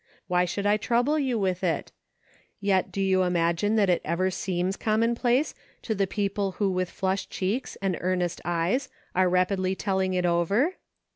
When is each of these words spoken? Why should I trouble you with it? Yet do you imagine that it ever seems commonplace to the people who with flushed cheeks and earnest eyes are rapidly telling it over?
Why 0.25 0.45
should 0.45 0.65
I 0.65 0.77
trouble 0.77 1.19
you 1.19 1.37
with 1.37 1.63
it? 1.63 1.91
Yet 2.59 2.91
do 2.91 2.99
you 2.99 3.21
imagine 3.21 3.75
that 3.75 3.87
it 3.87 4.01
ever 4.03 4.31
seems 4.31 4.75
commonplace 4.75 5.53
to 5.83 5.93
the 5.93 6.07
people 6.07 6.53
who 6.53 6.71
with 6.71 6.89
flushed 6.89 7.29
cheeks 7.29 7.75
and 7.83 7.95
earnest 8.01 8.41
eyes 8.43 8.89
are 9.13 9.29
rapidly 9.29 9.75
telling 9.75 10.15
it 10.15 10.25
over? 10.25 10.73